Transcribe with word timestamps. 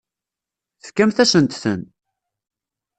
Tefkamt-asent-ten. 0.81 1.81